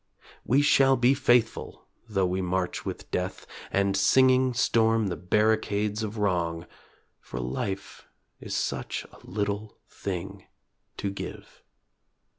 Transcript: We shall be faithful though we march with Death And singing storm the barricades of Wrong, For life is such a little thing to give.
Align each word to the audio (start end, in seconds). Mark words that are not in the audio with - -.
We 0.43 0.63
shall 0.63 0.97
be 0.97 1.13
faithful 1.13 1.85
though 2.09 2.25
we 2.25 2.41
march 2.41 2.85
with 2.85 3.11
Death 3.11 3.45
And 3.71 3.95
singing 3.95 4.51
storm 4.55 5.09
the 5.09 5.15
barricades 5.15 6.01
of 6.01 6.17
Wrong, 6.17 6.65
For 7.19 7.39
life 7.39 8.07
is 8.39 8.55
such 8.57 9.05
a 9.11 9.17
little 9.23 9.77
thing 9.87 10.47
to 10.97 11.11
give. 11.11 11.61